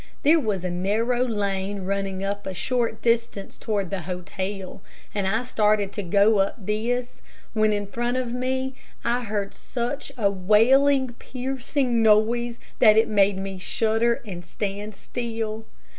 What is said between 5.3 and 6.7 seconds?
started to go up